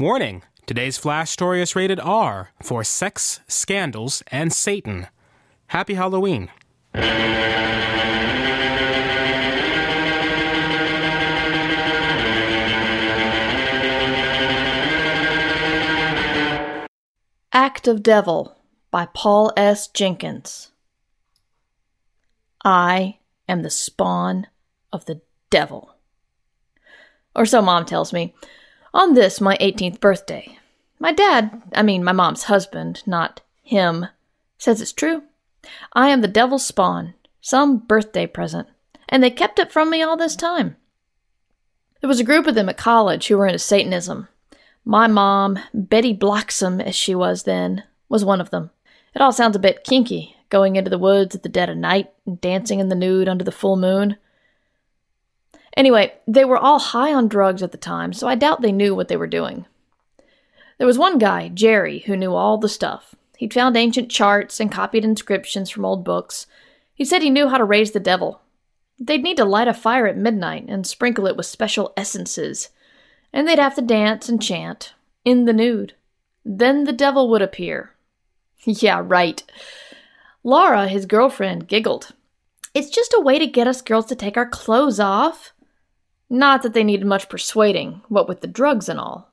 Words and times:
Warning 0.00 0.42
today's 0.64 0.96
flash 0.96 1.28
story 1.28 1.60
is 1.60 1.76
rated 1.76 2.00
R 2.00 2.52
for 2.62 2.82
sex, 2.82 3.40
scandals, 3.46 4.22
and 4.28 4.50
Satan. 4.50 5.08
Happy 5.66 5.92
Halloween. 5.92 6.50
Act 17.52 17.86
of 17.86 18.02
Devil 18.02 18.56
by 18.90 19.06
Paul 19.12 19.52
S. 19.54 19.86
Jenkins. 19.88 20.72
I 22.64 23.18
am 23.46 23.60
the 23.60 23.68
spawn 23.68 24.46
of 24.94 25.04
the 25.04 25.20
devil. 25.50 25.94
Or 27.36 27.44
so 27.44 27.60
mom 27.60 27.84
tells 27.84 28.14
me. 28.14 28.34
On 28.92 29.14
this, 29.14 29.40
my 29.40 29.56
18th 29.58 30.00
birthday. 30.00 30.58
My 30.98 31.12
dad, 31.12 31.62
I 31.74 31.82
mean 31.82 32.02
my 32.02 32.12
mom's 32.12 32.44
husband, 32.44 33.02
not 33.06 33.40
him, 33.62 34.06
says 34.58 34.80
it's 34.80 34.92
true. 34.92 35.22
I 35.92 36.08
am 36.08 36.20
the 36.20 36.28
devil's 36.28 36.66
spawn, 36.66 37.14
some 37.40 37.78
birthday 37.78 38.26
present, 38.26 38.68
and 39.08 39.22
they 39.22 39.30
kept 39.30 39.58
it 39.58 39.72
from 39.72 39.90
me 39.90 40.02
all 40.02 40.16
this 40.16 40.36
time. 40.36 40.76
There 42.00 42.08
was 42.08 42.20
a 42.20 42.24
group 42.24 42.46
of 42.46 42.54
them 42.54 42.68
at 42.68 42.76
college 42.76 43.28
who 43.28 43.38
were 43.38 43.46
into 43.46 43.58
Satanism. 43.58 44.28
My 44.84 45.06
mom, 45.06 45.58
Betty 45.72 46.16
Bloxam 46.16 46.82
as 46.82 46.94
she 46.94 47.14
was 47.14 47.44
then, 47.44 47.84
was 48.08 48.24
one 48.24 48.40
of 48.40 48.50
them. 48.50 48.70
It 49.14 49.22
all 49.22 49.32
sounds 49.32 49.54
a 49.54 49.60
bit 49.60 49.84
kinky, 49.84 50.36
going 50.48 50.76
into 50.76 50.90
the 50.90 50.98
woods 50.98 51.34
at 51.34 51.42
the 51.42 51.48
dead 51.48 51.68
of 51.68 51.76
night 51.76 52.10
and 52.26 52.40
dancing 52.40 52.80
in 52.80 52.88
the 52.88 52.94
nude 52.94 53.28
under 53.28 53.44
the 53.44 53.52
full 53.52 53.76
moon. 53.76 54.16
Anyway, 55.76 56.12
they 56.26 56.44
were 56.44 56.58
all 56.58 56.78
high 56.78 57.12
on 57.12 57.28
drugs 57.28 57.62
at 57.62 57.72
the 57.72 57.78
time, 57.78 58.12
so 58.12 58.26
I 58.26 58.34
doubt 58.34 58.60
they 58.60 58.72
knew 58.72 58.94
what 58.94 59.08
they 59.08 59.16
were 59.16 59.26
doing. 59.26 59.66
There 60.78 60.86
was 60.86 60.98
one 60.98 61.18
guy, 61.18 61.48
Jerry, 61.48 62.00
who 62.00 62.16
knew 62.16 62.34
all 62.34 62.58
the 62.58 62.68
stuff. 62.68 63.14
He'd 63.36 63.54
found 63.54 63.76
ancient 63.76 64.10
charts 64.10 64.60
and 64.60 64.70
copied 64.70 65.04
inscriptions 65.04 65.70
from 65.70 65.84
old 65.84 66.04
books. 66.04 66.46
He 66.94 67.04
said 67.04 67.22
he 67.22 67.30
knew 67.30 67.48
how 67.48 67.58
to 67.58 67.64
raise 67.64 67.92
the 67.92 68.00
devil. 68.00 68.40
They'd 68.98 69.22
need 69.22 69.38
to 69.38 69.44
light 69.44 69.68
a 69.68 69.74
fire 69.74 70.06
at 70.06 70.16
midnight 70.18 70.66
and 70.68 70.86
sprinkle 70.86 71.26
it 71.26 71.36
with 71.36 71.46
special 71.46 71.92
essences. 71.96 72.68
And 73.32 73.46
they'd 73.46 73.58
have 73.58 73.74
to 73.76 73.82
dance 73.82 74.28
and 74.28 74.42
chant, 74.42 74.92
in 75.24 75.44
the 75.44 75.52
nude. 75.52 75.94
Then 76.44 76.84
the 76.84 76.92
devil 76.92 77.30
would 77.30 77.42
appear. 77.42 77.92
yeah, 78.64 79.02
right. 79.02 79.42
Laura, 80.42 80.88
his 80.88 81.06
girlfriend, 81.06 81.68
giggled. 81.68 82.12
It's 82.74 82.90
just 82.90 83.14
a 83.16 83.20
way 83.20 83.38
to 83.38 83.46
get 83.46 83.66
us 83.66 83.82
girls 83.82 84.06
to 84.06 84.14
take 84.14 84.36
our 84.36 84.48
clothes 84.48 85.00
off. 85.00 85.52
Not 86.32 86.62
that 86.62 86.74
they 86.74 86.84
needed 86.84 87.06
much 87.06 87.28
persuading, 87.28 88.02
what 88.08 88.28
with 88.28 88.40
the 88.40 88.46
drugs 88.46 88.88
and 88.88 89.00
all. 89.00 89.32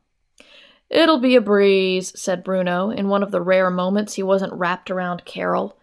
It'll 0.89 1.19
be 1.19 1.35
a 1.35 1.41
breeze, 1.41 2.19
said 2.19 2.43
Bruno, 2.43 2.89
in 2.89 3.07
one 3.07 3.21
of 3.21 3.29
the 3.29 3.41
rare 3.41 3.69
moments 3.69 4.15
he 4.15 4.23
wasn't 4.23 4.53
wrapped 4.53 4.89
around 4.89 5.23
Carol. 5.23 5.77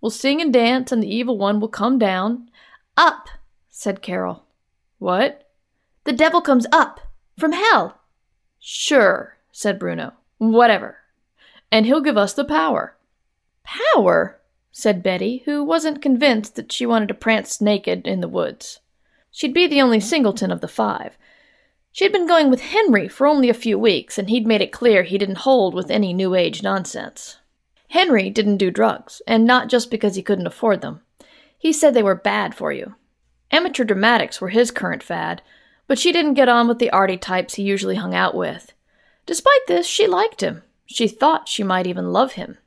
We'll 0.00 0.10
sing 0.10 0.40
and 0.40 0.52
dance, 0.52 0.92
and 0.92 1.02
the 1.02 1.12
evil 1.12 1.36
one 1.36 1.58
will 1.58 1.68
come 1.68 1.98
down. 1.98 2.48
Up, 2.96 3.28
said 3.70 4.02
Carol. 4.02 4.44
What? 4.98 5.50
The 6.04 6.12
devil 6.12 6.40
comes 6.40 6.66
up, 6.70 7.00
from 7.36 7.52
hell. 7.52 8.00
Sure, 8.60 9.36
said 9.50 9.78
Bruno. 9.78 10.12
Whatever. 10.38 10.98
And 11.72 11.86
he'll 11.86 12.00
give 12.00 12.16
us 12.16 12.34
the 12.34 12.44
power. 12.44 12.96
Power? 13.64 14.38
said 14.70 15.02
Betty, 15.02 15.42
who 15.44 15.64
wasn't 15.64 16.02
convinced 16.02 16.54
that 16.56 16.70
she 16.70 16.86
wanted 16.86 17.08
to 17.08 17.14
prance 17.14 17.60
naked 17.60 18.06
in 18.06 18.20
the 18.20 18.28
woods. 18.28 18.80
She'd 19.32 19.54
be 19.54 19.66
the 19.66 19.80
only 19.80 19.98
singleton 19.98 20.52
of 20.52 20.60
the 20.60 20.68
five. 20.68 21.16
She'd 21.90 22.12
been 22.12 22.26
going 22.26 22.50
with 22.50 22.60
Henry 22.60 23.08
for 23.08 23.26
only 23.26 23.48
a 23.48 23.54
few 23.54 23.78
weeks, 23.78 24.18
and 24.18 24.30
he'd 24.30 24.46
made 24.46 24.60
it 24.60 24.72
clear 24.72 25.02
he 25.02 25.18
didn't 25.18 25.38
hold 25.38 25.74
with 25.74 25.90
any 25.90 26.12
New 26.12 26.34
Age 26.34 26.62
nonsense. 26.62 27.38
Henry 27.88 28.30
didn't 28.30 28.58
do 28.58 28.70
drugs, 28.70 29.20
and 29.26 29.44
not 29.44 29.68
just 29.68 29.90
because 29.90 30.14
he 30.14 30.22
couldn't 30.22 30.46
afford 30.46 30.80
them. 30.80 31.00
He 31.58 31.72
said 31.72 31.94
they 31.94 32.02
were 32.02 32.14
bad 32.14 32.54
for 32.54 32.72
you. 32.72 32.94
Amateur 33.50 33.84
dramatics 33.84 34.40
were 34.40 34.50
his 34.50 34.70
current 34.70 35.02
fad, 35.02 35.42
but 35.86 35.98
she 35.98 36.12
didn't 36.12 36.34
get 36.34 36.48
on 36.48 36.68
with 36.68 36.78
the 36.78 36.90
arty 36.90 37.16
types 37.16 37.54
he 37.54 37.62
usually 37.62 37.96
hung 37.96 38.14
out 38.14 38.34
with. 38.34 38.72
Despite 39.26 39.66
this, 39.66 39.86
she 39.86 40.06
liked 40.06 40.42
him. 40.42 40.62
She 40.86 41.08
thought 41.08 41.48
she 41.48 41.62
might 41.62 41.86
even 41.86 42.12
love 42.12 42.32
him. 42.32 42.58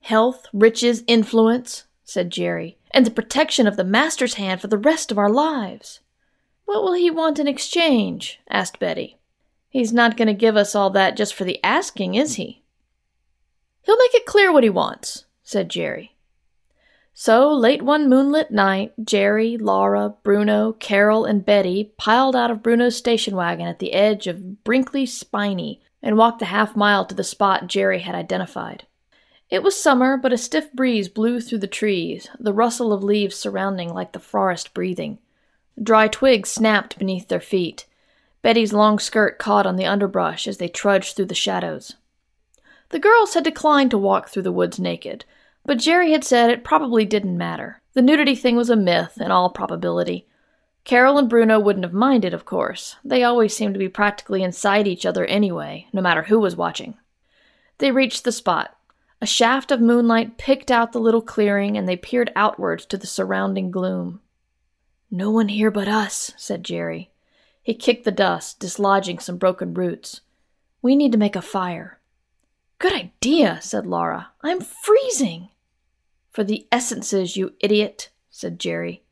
Health, 0.00 0.46
riches, 0.52 1.04
influence, 1.06 1.84
said 2.04 2.30
Jerry 2.30 2.78
and 2.90 3.06
the 3.06 3.10
protection 3.10 3.66
of 3.66 3.76
the 3.76 3.84
Master's 3.84 4.34
hand 4.34 4.60
for 4.60 4.68
the 4.68 4.78
rest 4.78 5.10
of 5.10 5.18
our 5.18 5.30
lives. 5.30 6.00
What 6.64 6.82
will 6.82 6.94
he 6.94 7.10
want 7.10 7.38
in 7.38 7.48
exchange? 7.48 8.40
asked 8.48 8.78
Betty. 8.78 9.18
He's 9.68 9.92
not 9.92 10.16
going 10.16 10.28
to 10.28 10.34
give 10.34 10.56
us 10.56 10.74
all 10.74 10.90
that 10.90 11.16
just 11.16 11.34
for 11.34 11.44
the 11.44 11.62
asking, 11.64 12.14
is 12.14 12.34
he? 12.34 12.62
He'll 13.82 13.96
make 13.96 14.14
it 14.14 14.26
clear 14.26 14.52
what 14.52 14.64
he 14.64 14.70
wants, 14.70 15.24
said 15.42 15.68
Jerry. 15.68 16.14
So, 17.14 17.52
late 17.52 17.82
one 17.82 18.08
moonlit 18.08 18.50
night, 18.50 18.92
Jerry, 19.04 19.58
Laura, 19.58 20.14
Bruno, 20.22 20.72
Carol, 20.72 21.24
and 21.24 21.44
Betty 21.44 21.92
piled 21.98 22.34
out 22.34 22.50
of 22.50 22.62
Bruno's 22.62 22.96
station 22.96 23.36
wagon 23.36 23.66
at 23.66 23.80
the 23.80 23.92
edge 23.92 24.26
of 24.26 24.64
Brinkley 24.64 25.04
Spiny 25.04 25.82
and 26.02 26.16
walked 26.16 26.38
the 26.38 26.46
half 26.46 26.74
mile 26.74 27.04
to 27.04 27.14
the 27.14 27.24
spot 27.24 27.66
Jerry 27.66 28.00
had 28.00 28.14
identified. 28.14 28.86
It 29.52 29.62
was 29.62 29.78
summer, 29.78 30.16
but 30.16 30.32
a 30.32 30.38
stiff 30.38 30.72
breeze 30.72 31.10
blew 31.10 31.38
through 31.38 31.58
the 31.58 31.66
trees, 31.66 32.26
the 32.40 32.54
rustle 32.54 32.90
of 32.90 33.04
leaves 33.04 33.36
surrounding 33.36 33.92
like 33.92 34.12
the 34.12 34.18
forest 34.18 34.72
breathing. 34.72 35.18
Dry 35.80 36.08
twigs 36.08 36.48
snapped 36.48 36.98
beneath 36.98 37.28
their 37.28 37.38
feet. 37.38 37.84
Betty's 38.40 38.72
long 38.72 38.98
skirt 38.98 39.38
caught 39.38 39.66
on 39.66 39.76
the 39.76 39.84
underbrush 39.84 40.48
as 40.48 40.56
they 40.56 40.68
trudged 40.68 41.14
through 41.14 41.26
the 41.26 41.34
shadows. 41.34 41.96
The 42.88 42.98
girls 42.98 43.34
had 43.34 43.44
declined 43.44 43.90
to 43.90 43.98
walk 43.98 44.30
through 44.30 44.44
the 44.44 44.50
woods 44.50 44.78
naked, 44.78 45.26
but 45.66 45.76
Jerry 45.76 46.12
had 46.12 46.24
said 46.24 46.48
it 46.48 46.64
probably 46.64 47.04
didn't 47.04 47.36
matter. 47.36 47.82
The 47.92 48.00
nudity 48.00 48.34
thing 48.34 48.56
was 48.56 48.70
a 48.70 48.74
myth, 48.74 49.18
in 49.20 49.30
all 49.30 49.50
probability. 49.50 50.26
Carol 50.84 51.18
and 51.18 51.28
Bruno 51.28 51.60
wouldn't 51.60 51.84
have 51.84 51.92
minded, 51.92 52.32
of 52.32 52.46
course. 52.46 52.96
They 53.04 53.22
always 53.22 53.54
seemed 53.54 53.74
to 53.74 53.78
be 53.78 53.90
practically 53.90 54.42
inside 54.42 54.88
each 54.88 55.04
other 55.04 55.26
anyway, 55.26 55.88
no 55.92 56.00
matter 56.00 56.22
who 56.22 56.40
was 56.40 56.56
watching. 56.56 56.94
They 57.76 57.90
reached 57.90 58.24
the 58.24 58.32
spot. 58.32 58.78
A 59.22 59.26
shaft 59.26 59.70
of 59.70 59.80
moonlight 59.80 60.36
picked 60.36 60.68
out 60.68 60.90
the 60.90 60.98
little 60.98 61.22
clearing, 61.22 61.78
and 61.78 61.88
they 61.88 61.96
peered 61.96 62.32
outwards 62.34 62.84
to 62.86 62.98
the 62.98 63.06
surrounding 63.06 63.70
gloom. 63.70 64.20
No 65.12 65.30
one 65.30 65.46
here 65.46 65.70
but 65.70 65.86
us, 65.86 66.32
said 66.36 66.64
Jerry. 66.64 67.12
He 67.62 67.72
kicked 67.72 68.04
the 68.04 68.10
dust, 68.10 68.58
dislodging 68.58 69.20
some 69.20 69.36
broken 69.36 69.74
roots. 69.74 70.22
We 70.82 70.96
need 70.96 71.12
to 71.12 71.18
make 71.18 71.36
a 71.36 71.40
fire. 71.40 72.00
Good 72.80 72.92
idea, 72.92 73.60
said 73.62 73.86
Laura. 73.86 74.32
I'm 74.42 74.60
freezing. 74.60 75.50
For 76.32 76.42
the 76.42 76.66
essences, 76.72 77.36
you 77.36 77.54
idiot, 77.60 78.10
said 78.28 78.58
Jerry. 78.58 79.04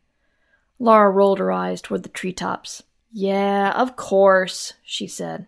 Laura 0.81 1.09
rolled 1.09 1.39
her 1.39 1.53
eyes 1.53 1.81
toward 1.81 2.03
the 2.03 2.09
treetops. 2.09 2.83
Yeah, 3.13 3.71
of 3.81 3.95
course, 3.95 4.73
she 4.83 5.07
said. 5.07 5.47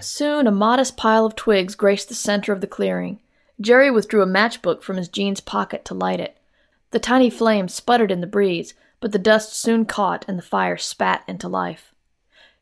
Soon 0.00 0.48
a 0.48 0.50
modest 0.50 0.96
pile 0.96 1.24
of 1.24 1.36
twigs 1.36 1.76
graced 1.76 2.08
the 2.08 2.16
center 2.16 2.52
of 2.52 2.60
the 2.62 2.66
clearing. 2.66 3.20
Jerry 3.60 3.90
withdrew 3.90 4.22
a 4.22 4.26
matchbook 4.26 4.82
from 4.82 4.96
his 4.96 5.08
jeans 5.08 5.40
pocket 5.40 5.84
to 5.86 5.94
light 5.94 6.20
it. 6.20 6.38
The 6.92 6.98
tiny 6.98 7.30
flame 7.30 7.68
sputtered 7.68 8.10
in 8.10 8.20
the 8.20 8.26
breeze, 8.26 8.74
but 9.00 9.12
the 9.12 9.18
dust 9.18 9.54
soon 9.54 9.84
caught 9.84 10.24
and 10.26 10.38
the 10.38 10.42
fire 10.42 10.76
spat 10.76 11.24
into 11.28 11.48
life. 11.48 11.94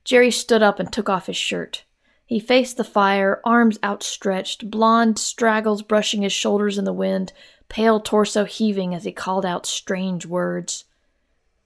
Jerry 0.05 0.31
stood 0.31 0.63
up 0.63 0.81
and 0.81 0.93
took 0.93 1.09
off 1.09 1.27
his 1.27 1.37
shirt. 1.37 1.85
He 2.27 2.41
faced 2.41 2.77
the 2.77 2.85
fire, 2.85 3.41
arms 3.45 3.79
outstretched, 3.83 4.71
blond 4.71 5.19
straggles 5.19 5.83
brushing 5.83 6.23
his 6.23 6.33
shoulders 6.33 6.77
in 6.77 6.85
the 6.85 6.93
wind, 6.93 7.33
pale 7.69 8.01
torso 8.01 8.45
heaving 8.45 8.95
as 8.95 9.05
he 9.05 9.13
called 9.13 9.47
out 9.47 9.67
strange 9.67 10.27
words. 10.27 10.85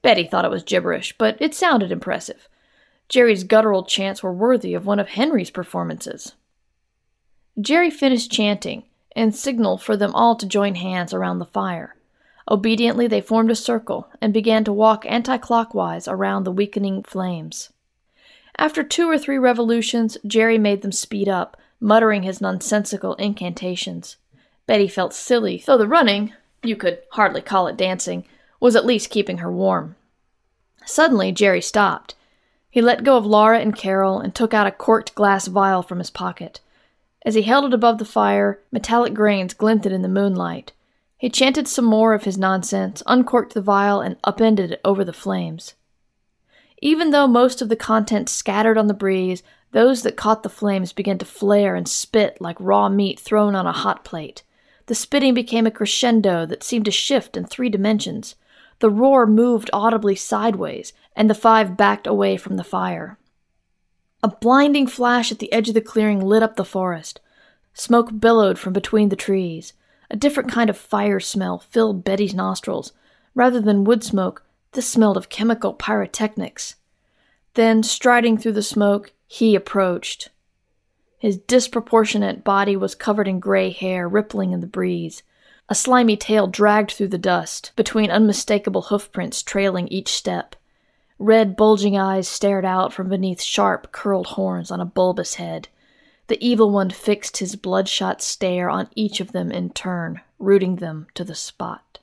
Betty 0.03 0.25
thought 0.25 0.44
it 0.44 0.50
was 0.50 0.62
gibberish, 0.62 1.16
but 1.19 1.37
it 1.41 1.54
sounded 1.54 1.91
impressive. 1.91 2.49
Jerry's 3.09 3.44
guttural 3.44 3.84
chants 3.84 4.22
were 4.22 4.32
worthy 4.32 4.75
of 4.75 4.87
one 4.87 4.99
of 4.99 5.09
Henry's 5.09 5.50
performances. 5.50 6.34
Jerry 7.61 7.90
finished 7.90 8.31
chanting, 8.31 8.84
and 9.14 9.35
signaled 9.35 9.82
for 9.82 9.97
them 9.97 10.14
all 10.14 10.37
to 10.37 10.47
join 10.47 10.76
hands 10.76 11.12
around 11.12 11.38
the 11.38 11.47
fire. 11.47 11.97
Obediently, 12.50 13.06
they 13.06 13.20
formed 13.20 13.50
a 13.50 13.56
circle 13.56 14.09
and 14.20 14.32
began 14.32 14.64
to 14.64 14.73
walk 14.73 15.05
anti 15.06 15.38
clockwise 15.38 16.09
around 16.09 16.44
the 16.44 16.53
weakening 16.53 17.03
flames. 17.03 17.70
After 18.59 18.82
two 18.82 19.09
or 19.09 19.19
three 19.19 19.38
revolutions, 19.38 20.19
Jerry 20.26 20.59
made 20.59 20.82
them 20.82 20.93
speed 20.93 21.29
up, 21.29 21.56
muttering 21.81 22.23
his 22.23 22.41
nonsensical 22.41 23.14
incantations. 23.14 24.17
Betty 24.67 24.88
felt 24.88 25.15
silly, 25.15 25.62
though 25.67 25.79
the 25.79 25.88
running, 25.88 26.32
you 26.62 26.76
could 26.76 26.99
hardly 27.12 27.41
call 27.41 27.67
it 27.67 27.76
dancing, 27.76 28.25
was 28.61 28.76
at 28.76 28.87
least 28.87 29.11
keeping 29.11 29.38
her 29.38 29.50
warm. 29.50 29.97
Suddenly, 30.85 31.32
Jerry 31.32 31.61
stopped. 31.61 32.15
He 32.70 32.81
let 32.81 33.05
go 33.05 33.17
of 33.17 33.26
Laura 33.26 33.61
and 33.61 33.76
Carol 33.76 34.20
and 34.20 34.35
took 34.35 34.55
out 34.55 34.67
a 34.67 34.73
corked 34.73 35.15
glass 35.15 35.47
vial 35.47 35.82
from 35.82 35.99
his 35.99 36.11
pocket. 36.11 36.61
As 37.24 37.34
he 37.34 37.42
held 37.42 37.64
it 37.66 37.74
above 37.74 37.98
the 37.98 38.04
fire, 38.04 38.60
metallic 38.70 39.14
grains 39.14 39.54
glinted 39.54 39.92
in 39.92 40.02
the 40.02 40.08
moonlight. 40.08 40.72
He 41.16 41.30
chanted 41.30 41.69
some 41.69 41.84
more 41.84 42.14
of 42.14 42.24
his 42.24 42.36
nonsense, 42.36 43.02
uncorked 43.06 43.54
the 43.54 43.60
vial, 43.60 44.00
and 44.00 44.16
upended 44.24 44.72
it 44.72 44.80
over 44.84 45.04
the 45.04 45.12
flames. 45.12 45.74
Even 46.80 47.10
though 47.10 47.28
most 47.28 47.62
of 47.62 47.69
the 47.69 47.76
contents 47.76 48.32
scattered 48.32 48.76
on 48.76 48.88
the 48.88 48.94
breeze, 48.94 49.44
Those 49.72 50.02
that 50.02 50.16
caught 50.16 50.42
the 50.42 50.50
flames 50.50 50.92
began 50.92 51.19
to 51.19 51.24
flare 51.24 51.74
and 51.74 51.88
spit 51.88 52.40
like 52.40 52.56
raw 52.60 52.88
meat 52.90 53.19
thrown 53.19 53.54
on 53.54 53.66
a 53.66 53.72
hot 53.72 54.04
plate. 54.04 54.42
The 54.86 54.94
spitting 54.94 55.32
became 55.32 55.66
a 55.66 55.70
crescendo 55.70 56.44
that 56.46 56.62
seemed 56.62 56.84
to 56.84 56.90
shift 56.90 57.36
in 57.36 57.46
three 57.46 57.70
dimensions. 57.70 58.36
The 58.80 58.90
roar 58.90 59.26
moved 59.26 59.70
audibly 59.72 60.14
sideways, 60.14 60.92
and 61.16 61.30
the 61.30 61.34
five 61.34 61.76
backed 61.76 62.06
away 62.06 62.36
from 62.36 62.56
the 62.56 62.64
fire. 62.64 63.19
A 64.24 64.28
blinding 64.28 64.86
flash 64.86 65.32
at 65.32 65.40
the 65.40 65.52
edge 65.52 65.69
of 65.69 65.74
the 65.74 65.80
clearing 65.80 66.20
lit 66.20 66.44
up 66.44 66.54
the 66.54 66.64
forest. 66.64 67.20
Smoke 67.74 68.20
billowed 68.20 68.56
from 68.56 68.72
between 68.72 69.08
the 69.08 69.16
trees. 69.16 69.72
A 70.10 70.16
different 70.16 70.50
kind 70.52 70.70
of 70.70 70.76
fire 70.76 71.19
smell 71.19 71.58
filled 71.58 72.04
Betty's 72.04 72.34
nostrils. 72.34 72.92
Rather 73.34 73.60
than 73.60 73.82
wood 73.82 74.04
smoke, 74.04 74.44
this 74.72 74.88
smelled 74.88 75.16
of 75.16 75.28
chemical 75.28 75.72
pyrotechnics. 75.72 76.76
Then, 77.54 77.82
striding 77.82 78.38
through 78.38 78.52
the 78.52 78.62
smoke, 78.62 79.12
he 79.26 79.56
approached. 79.56 80.30
His 81.19 81.36
disproportionate 81.36 82.44
body 82.44 82.76
was 82.76 82.94
covered 82.94 83.26
in 83.26 83.40
gray 83.40 83.70
hair 83.70 84.08
rippling 84.08 84.52
in 84.52 84.60
the 84.60 84.66
breeze. 84.66 85.22
A 85.69 85.74
slimy 85.74 86.16
tail 86.16 86.46
dragged 86.46 86.92
through 86.92 87.08
the 87.08 87.19
dust, 87.19 87.72
between 87.76 88.10
unmistakable 88.10 88.82
hoofprints 88.82 89.42
trailing 89.42 89.88
each 89.88 90.08
step. 90.08 90.54
Red, 91.24 91.54
bulging 91.54 91.96
eyes 91.96 92.26
stared 92.26 92.64
out 92.64 92.92
from 92.92 93.08
beneath 93.08 93.40
sharp, 93.40 93.92
curled 93.92 94.26
horns 94.26 94.72
on 94.72 94.80
a 94.80 94.84
bulbous 94.84 95.34
head. 95.34 95.69
The 96.26 96.44
evil 96.44 96.72
one 96.72 96.90
fixed 96.90 97.36
his 97.36 97.54
bloodshot 97.54 98.20
stare 98.20 98.69
on 98.69 98.88
each 98.96 99.20
of 99.20 99.30
them 99.30 99.52
in 99.52 99.70
turn, 99.70 100.20
rooting 100.40 100.76
them 100.76 101.06
to 101.14 101.22
the 101.22 101.36
spot. 101.36 102.00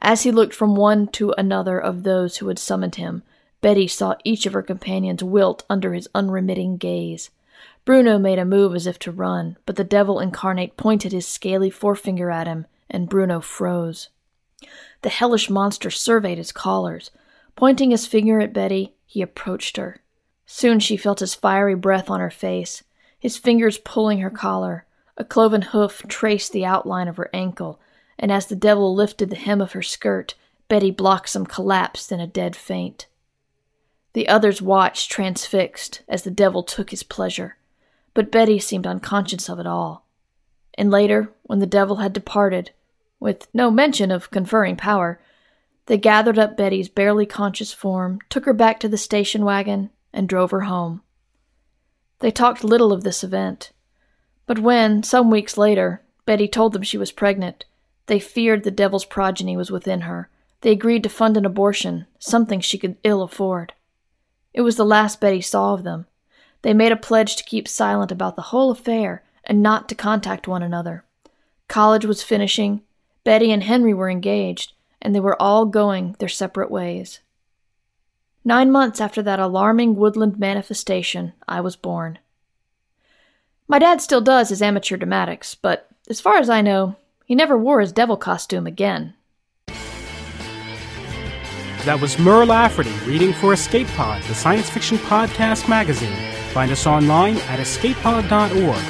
As 0.00 0.24
he 0.24 0.32
looked 0.32 0.52
from 0.52 0.74
one 0.74 1.06
to 1.12 1.32
another 1.38 1.78
of 1.78 2.02
those 2.02 2.38
who 2.38 2.48
had 2.48 2.58
summoned 2.58 2.96
him, 2.96 3.22
Betty 3.60 3.86
saw 3.86 4.16
each 4.24 4.46
of 4.46 4.52
her 4.52 4.62
companions 4.62 5.22
wilt 5.22 5.64
under 5.70 5.92
his 5.92 6.08
unremitting 6.12 6.76
gaze. 6.76 7.30
Bruno 7.84 8.18
made 8.18 8.40
a 8.40 8.44
move 8.44 8.74
as 8.74 8.88
if 8.88 8.98
to 8.98 9.12
run, 9.12 9.56
but 9.64 9.76
the 9.76 9.84
devil 9.84 10.18
incarnate 10.18 10.76
pointed 10.76 11.12
his 11.12 11.28
scaly 11.28 11.70
forefinger 11.70 12.32
at 12.32 12.48
him, 12.48 12.66
and 12.90 13.08
Bruno 13.08 13.40
froze. 13.40 14.08
The 15.02 15.08
hellish 15.08 15.48
monster 15.48 15.88
surveyed 15.88 16.38
his 16.38 16.50
callers. 16.50 17.12
Pointing 17.58 17.90
his 17.90 18.06
finger 18.06 18.38
at 18.38 18.52
Betty, 18.52 18.94
he 19.04 19.20
approached 19.20 19.78
her. 19.78 20.00
Soon 20.46 20.78
she 20.78 20.96
felt 20.96 21.18
his 21.18 21.34
fiery 21.34 21.74
breath 21.74 22.08
on 22.08 22.20
her 22.20 22.30
face, 22.30 22.84
his 23.18 23.36
fingers 23.36 23.78
pulling 23.78 24.20
her 24.20 24.30
collar. 24.30 24.86
A 25.16 25.24
cloven 25.24 25.62
hoof 25.62 26.04
traced 26.06 26.52
the 26.52 26.64
outline 26.64 27.08
of 27.08 27.16
her 27.16 27.28
ankle, 27.32 27.80
and 28.16 28.30
as 28.30 28.46
the 28.46 28.54
devil 28.54 28.94
lifted 28.94 29.28
the 29.28 29.34
hem 29.34 29.60
of 29.60 29.72
her 29.72 29.82
skirt, 29.82 30.36
Betty 30.68 30.92
Bloxam 30.92 31.48
collapsed 31.48 32.12
in 32.12 32.20
a 32.20 32.28
dead 32.28 32.54
faint. 32.54 33.08
The 34.12 34.28
others 34.28 34.62
watched 34.62 35.10
transfixed 35.10 36.02
as 36.08 36.22
the 36.22 36.30
devil 36.30 36.62
took 36.62 36.90
his 36.90 37.02
pleasure, 37.02 37.56
but 38.14 38.30
Betty 38.30 38.60
seemed 38.60 38.86
unconscious 38.86 39.48
of 39.48 39.58
it 39.58 39.66
all. 39.66 40.06
And 40.74 40.92
later, 40.92 41.32
when 41.42 41.58
the 41.58 41.66
devil 41.66 41.96
had 41.96 42.12
departed, 42.12 42.70
with 43.18 43.48
no 43.52 43.68
mention 43.68 44.12
of 44.12 44.30
conferring 44.30 44.76
power, 44.76 45.20
they 45.88 45.98
gathered 45.98 46.38
up 46.38 46.56
Betty's 46.56 46.88
barely 46.88 47.24
conscious 47.24 47.72
form, 47.72 48.20
took 48.28 48.44
her 48.44 48.52
back 48.52 48.78
to 48.80 48.88
the 48.88 48.98
station 48.98 49.44
wagon, 49.44 49.88
and 50.12 50.28
drove 50.28 50.50
her 50.50 50.62
home. 50.62 51.00
They 52.20 52.30
talked 52.30 52.62
little 52.62 52.92
of 52.92 53.04
this 53.04 53.24
event, 53.24 53.72
but 54.46 54.58
when, 54.58 55.02
some 55.02 55.30
weeks 55.30 55.56
later, 55.56 56.02
Betty 56.26 56.46
told 56.46 56.74
them 56.74 56.82
she 56.82 56.98
was 56.98 57.10
pregnant, 57.10 57.64
they 58.06 58.18
feared 58.18 58.64
the 58.64 58.70
devil's 58.70 59.06
progeny 59.06 59.56
was 59.56 59.70
within 59.70 60.02
her. 60.02 60.28
They 60.60 60.72
agreed 60.72 61.02
to 61.04 61.08
fund 61.08 61.36
an 61.36 61.46
abortion, 61.46 62.06
something 62.18 62.60
she 62.60 62.78
could 62.78 62.96
ill 63.02 63.22
afford. 63.22 63.72
It 64.52 64.62
was 64.62 64.76
the 64.76 64.84
last 64.84 65.20
Betty 65.20 65.40
saw 65.40 65.72
of 65.72 65.84
them. 65.84 66.06
They 66.62 66.74
made 66.74 66.92
a 66.92 66.96
pledge 66.96 67.36
to 67.36 67.44
keep 67.44 67.68
silent 67.68 68.10
about 68.10 68.36
the 68.36 68.42
whole 68.42 68.70
affair 68.70 69.22
and 69.44 69.62
not 69.62 69.88
to 69.88 69.94
contact 69.94 70.48
one 70.48 70.62
another. 70.62 71.04
College 71.68 72.04
was 72.04 72.22
finishing, 72.22 72.82
Betty 73.24 73.52
and 73.52 73.62
Henry 73.62 73.94
were 73.94 74.10
engaged, 74.10 74.72
and 75.00 75.14
they 75.14 75.20
were 75.20 75.40
all 75.40 75.64
going 75.64 76.16
their 76.18 76.28
separate 76.28 76.70
ways. 76.70 77.20
Nine 78.44 78.70
months 78.70 79.00
after 79.00 79.22
that 79.22 79.40
alarming 79.40 79.96
woodland 79.96 80.38
manifestation, 80.38 81.32
I 81.46 81.60
was 81.60 81.76
born. 81.76 82.18
My 83.66 83.78
dad 83.78 84.00
still 84.00 84.22
does 84.22 84.48
his 84.48 84.62
amateur 84.62 84.96
dramatics, 84.96 85.54
but 85.54 85.88
as 86.08 86.20
far 86.20 86.38
as 86.38 86.48
I 86.48 86.62
know, 86.62 86.96
he 87.26 87.34
never 87.34 87.58
wore 87.58 87.80
his 87.80 87.92
devil 87.92 88.16
costume 88.16 88.66
again. 88.66 89.14
That 91.84 92.00
was 92.00 92.18
Mur 92.18 92.44
Lafferty 92.44 92.92
reading 93.06 93.32
for 93.32 93.52
Escape 93.52 93.86
Pod, 93.88 94.22
the 94.24 94.34
science 94.34 94.68
fiction 94.68 94.98
podcast 94.98 95.68
magazine. 95.68 96.16
Find 96.52 96.72
us 96.72 96.86
online 96.86 97.36
at 97.36 97.60
escapepod.org 97.60 98.82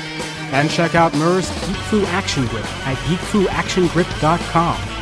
and 0.52 0.70
check 0.70 0.94
out 0.94 1.14
Mur's 1.14 1.50
Geek 1.66 1.76
Fu 1.76 2.04
Action 2.06 2.46
Grip 2.46 2.64
at 2.86 2.96
geekfuactiongrip.com. 2.96 4.97